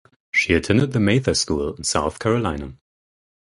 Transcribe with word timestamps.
She 0.31 0.55
attended 0.55 0.93
the 0.93 0.99
Mather 0.99 1.35
School 1.35 1.75
in 1.75 1.83
South 1.83 2.17
Carolina. 2.17 2.75